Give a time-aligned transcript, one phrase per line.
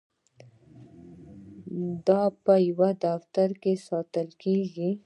[2.07, 4.91] دا په یو دفتر کې ساتل کیږي.